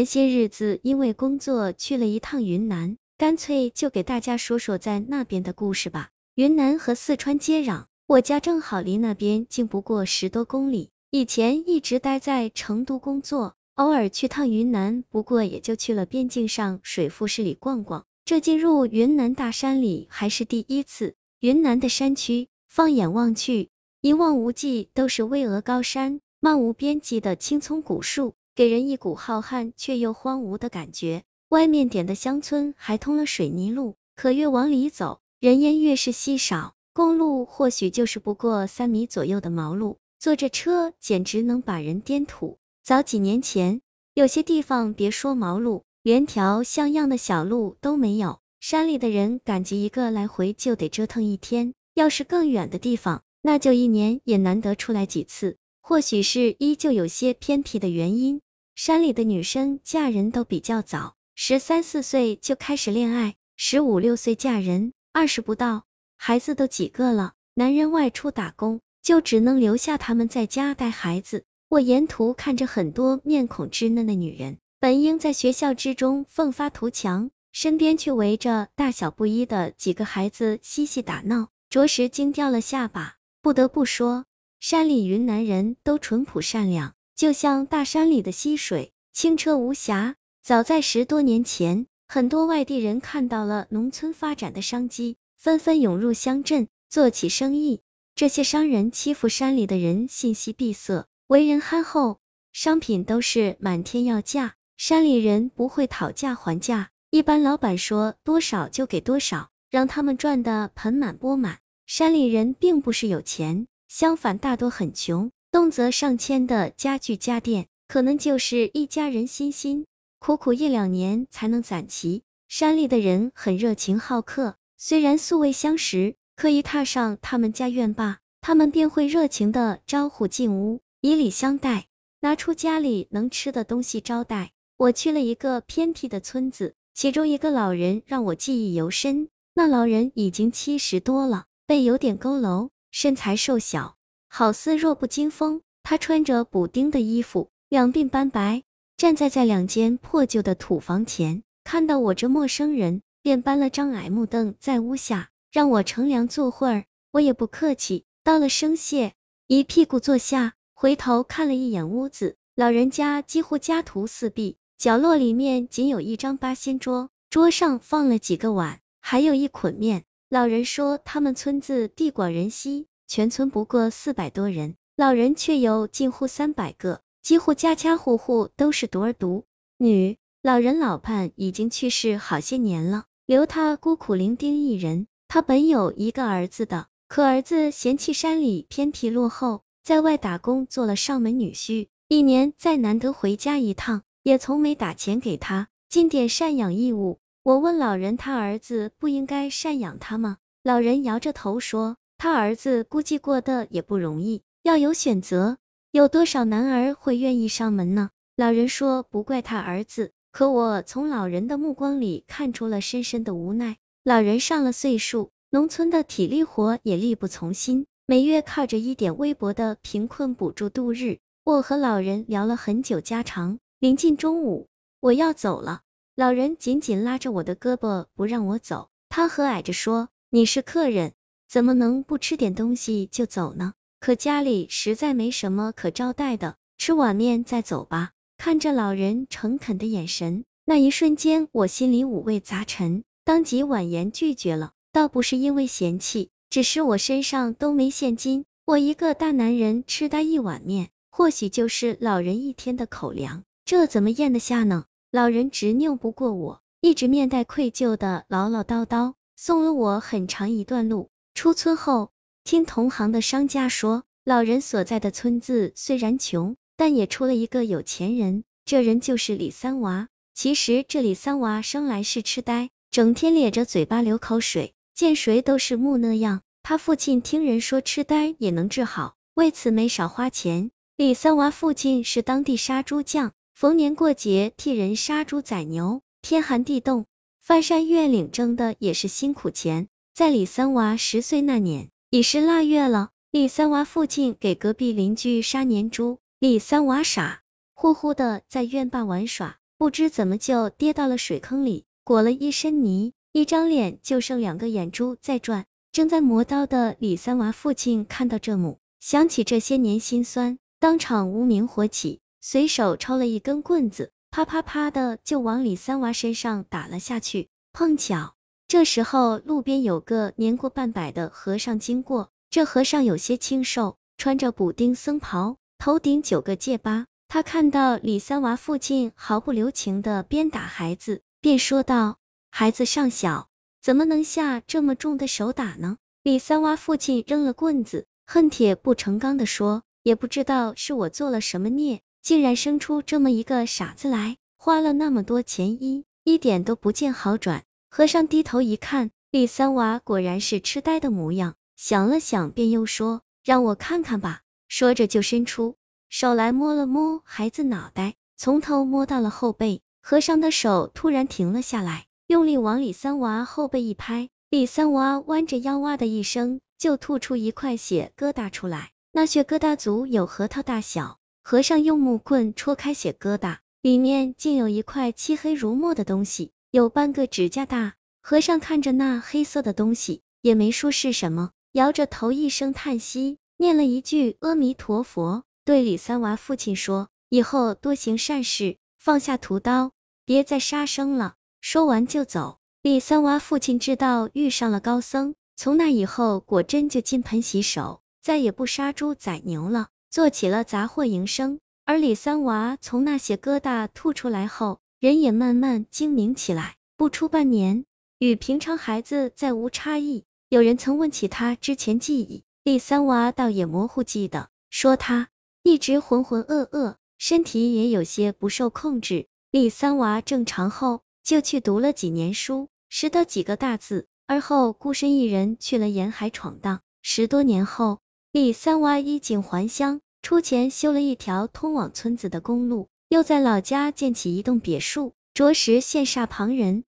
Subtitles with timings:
[0.00, 6.08] 前些日子因为工作去了一趟云南，干脆就给大家说说在那边的故事吧。
[6.34, 10.88] 云南和四川接壤，我家正好离那边近不过十多公里。
[11.10, 18.06] 以前一直待在成都工作，偶尔去趟云南，不过也就去了边境上水富市里逛逛。
[18.24, 21.14] 这进入云南大山里还是第一次。
[21.40, 23.68] 云南的山区，放眼望去，
[24.00, 28.32] 一望无际都是巍峨高山，漫无边际的青葱古树。
[28.54, 31.22] 给人一股浩瀚却又荒芜的感觉。
[31.48, 36.74] 外面点的乡村还通了水泥路，可越往里走，人烟越是稀少。
[36.92, 42.58] 公路或许就是不过三米左右的毛路，坐着车简直能把人颠吐。
[42.82, 43.80] 早几年前，
[44.14, 51.74] 有些地方别说毛路，连条像样的小路都没有，山里的人赶集一个来回就得折腾一天。
[51.94, 55.56] 要是更远的地方，那就一年也难得出来几次。
[55.90, 58.42] 或许是依旧有些偏僻的原因。
[58.76, 65.82] 山里的女生嫁人都比较早，十三四岁就开始恋爱，十五六岁嫁人，二十不到，
[66.16, 67.32] 孩子都几个了。
[67.54, 71.42] 男人外出打工，就只能留下他们在家带孩子。
[71.68, 83.16] 我沿途看着很多面孔稚嫩的女人，本应在学校之中奋发图强，身边却围着大小不一的几个孩子嬉戏打闹，着实惊掉了下巴。
[83.42, 84.24] 不得不说，
[84.60, 86.92] 山里云南人都淳朴善良。
[87.16, 90.16] 就像大山里的溪水，清澈无瑕。
[90.42, 97.80] 早在十多年前，很多外地人看到了农村发展的商机，纷纷涌入乡镇做起生意。
[98.14, 102.18] 这些商人欺负山里的人，信息闭塞，为人憨厚，
[102.52, 104.54] 商品都是满天要价。
[104.76, 111.60] 山里人不会讨价还价，一般老板说多少就给多少，让他们赚得盆满钵满。
[111.86, 115.32] 山里人并不是有钱，相反大多很穷。
[115.50, 119.84] 动辄上千的家具家电，可能就是一家人辛辛
[120.20, 122.22] 苦苦一两年才能攒齐。
[122.46, 131.88] 山里的人很热情好客，虽然素未相识，可一踏上他们家院坝，他们便会热情的招呼进屋，以礼相待，
[132.20, 134.52] 拿出家里能吃的东西招待。
[134.76, 139.28] 我去了一个偏僻的村子，其中一个老人让我记忆犹深。
[139.52, 143.96] 那老人已经七十多了，背有点佝偻，身材瘦小。
[144.32, 148.62] 好似弱不禁风，他穿着补丁的衣服，两鬓斑白，
[148.96, 156.84] 站在在两间破旧的土房前，看到我这陌生人，便搬了张矮木凳在屋下，让我乘凉坐会儿。
[157.10, 159.14] 我也不客气，道了声谢，
[159.48, 170.04] 一屁股坐下，回头看了一眼屋子，老人家几乎家徒四壁，角落里面仅有一张八仙桌，桌上放了几个碗，还有一捆面。
[170.32, 172.86] 老人说他们村子地广人稀。
[173.08, 179.44] 全村不过四百多人，老人却有近乎三百个，几乎家家户户都是独儿独
[179.76, 180.18] 女。
[180.40, 185.08] 老人老伴已经去世好些年了，留他孤苦伶仃一人。
[185.26, 197.18] 他本有一个儿子的，可儿子嫌弃山里偏僻落后，在外打工做了上门女婿，一年再难得回家一趟，也从没打钱给他，尽点赡养义务。
[197.42, 200.36] 我问老人，他儿子不应该赡养他吗？
[200.62, 201.96] 老人摇着头说。
[202.18, 205.56] 他儿子估计过得也不容易，要有选择，
[205.90, 208.10] 有多少男儿会愿意上门呢？
[208.36, 213.78] 老人说不怪他儿子，可我从老人的目光里看出了深深的无奈。
[214.04, 221.20] 老人上了岁数，农村的体力活也力不从心，每月靠着一点微薄的贫困补助度日。
[221.42, 224.68] 我和老人聊了很久家常，临近中午，
[225.00, 225.80] 我要走了，
[226.16, 231.12] 老人紧紧拉着我的胳膊不让我走，他和蔼着说：“你是客人。”
[231.48, 233.74] 怎么能不吃点东西就走呢？
[233.98, 238.12] 可家里实在没什么可招待的，吃碗面再走吧。
[238.38, 244.72] 看着老人诚恳的眼神，那一瞬间我心里五味杂陈，当即婉言拒绝了。
[244.92, 254.84] 倒不是因为嫌弃，只是我身上都没现金，我一个大男人吃他一碗面，或许就是老人一天的口粮，这怎么咽得下呢？
[255.12, 261.10] 老人执拗不过我，一直面带愧疚的唠唠叨叨，送了我很长一段路。
[261.34, 262.12] 出村后，
[262.44, 270.06] 听同行的商家说，老人所在的村子虽然穷，但也出了一个有钱人，这人就是李三娃。
[270.32, 276.42] 其实这李三娃生来是痴呆，整天咧着嘴巴流口水，见谁都是木讷样。
[276.62, 280.70] 他父亲听人说痴呆也能治好，为此没少花钱。
[280.96, 287.04] 李三娃父亲是当地杀猪匠，逢年过节替人杀猪宰牛，天寒地冻，
[287.42, 289.86] 翻山越岭挣的也是辛苦钱。
[290.14, 293.10] 在李三娃十岁那年，已是腊月了。
[293.30, 297.42] 李三娃父亲给隔壁邻居杀年猪，李三娃傻
[297.74, 305.66] 乎乎的在院坝玩耍，不知怎么就跌到了水坑里，裹了一身泥，一张脸就剩两个眼珠在转。
[305.92, 317.48] 正在磨刀的李三娃父亲看到这幕，想起这些年心酸，当场无名火起，随手抽了一根棍子，啪啪啪的就往李三娃身上打了下去。
[317.72, 318.34] 碰巧
[318.66, 327.06] 这时候路边有个年过半百的和尚经过，这和尚有些清瘦，穿着补丁僧袍，头顶九个戒疤。
[327.28, 332.18] 他看到李三娃父亲毫不留情的鞭打孩子，便说道
[332.50, 333.48] ：“孩子尚小。”
[333.82, 335.96] 怎么能下这么重的手打呢？
[336.22, 355.76] 李三娃父亲扔了棍子，恨铁不成钢的说：“也不知道是我做了什么孽，竟然生出这么一个傻子来，花了那么多钱医，一点都不见好转。”和尚低头一看，李三娃果然是痴呆的模样，想了想，便又说：“让我看看吧。”说着就伸出
[356.08, 359.80] 手来摸了摸孩子脑袋，从头摸到了后背。
[360.02, 362.06] 和尚的手突然停了下来。
[362.26, 371.19] 用力往李三娃后背一拍，李三娃弯着腰哇的一声就吐出一块血疙瘩出来，那血疙瘩足有核桃大小。
[371.50, 377.94] 和尚用木棍戳开血疙瘩，里面竟有一块漆黑如墨的东西，有半个指甲大。
[378.22, 389.90] 和尚看着那黑色的东西，也没说是什么，摇着头一声叹息，念了一句阿弥陀佛，对李三娃父亲说：“以后多行善事，放下屠刀，
[390.24, 392.60] 别再杀生了。”说完就走。
[392.80, 401.58] 李三娃父亲知道遇上了高僧，从那以后果真就金盆洗手，再也不杀猪宰牛了，做起了杂货营生。
[401.84, 407.84] 而李三娃从那些疙瘩吐出来后，人也慢慢精明起来，不出半年，
[408.18, 410.24] 与平常孩子再无差异。
[410.48, 415.28] 有人曾问起他之前记忆，李三娃倒也模糊记得，说他
[415.62, 419.28] 一直浑浑噩噩，身体也有些不受控制。
[419.50, 421.02] 李三娃正常后。
[421.22, 426.80] 就去读了几年书，识得几个大字，而后孤身一人去了沿海闯荡。
[427.02, 428.00] 十多年后，
[428.32, 436.84] 李三娃衣锦还乡，出钱修了一条通往村子的公路，又在老家建起一栋别墅，着实羡煞旁人。